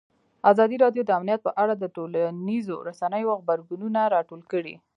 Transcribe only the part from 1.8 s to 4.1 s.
ټولنیزو رسنیو غبرګونونه